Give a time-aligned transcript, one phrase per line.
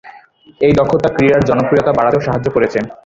[0.61, 2.79] এই দক্ষতা ক্রীড়ার জনপ্রিয়তা বাড়াতেও সাহায্য করেছে।